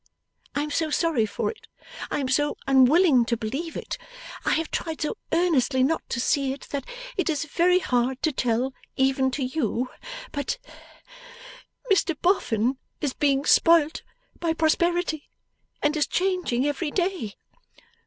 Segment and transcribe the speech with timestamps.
[0.55, 1.67] I am so sorry for it,
[2.09, 3.99] I am so unwilling to believe it,
[4.43, 6.85] I have tried so earnestly not to see it, that
[7.17, 9.91] it is very hard to tell, even to you.
[10.31, 10.57] But
[11.91, 14.01] Mr Boffin is being spoilt
[14.39, 15.29] by prosperity,
[15.83, 17.35] and is changing every day.